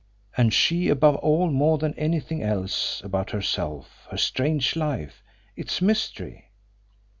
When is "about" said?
3.03-3.29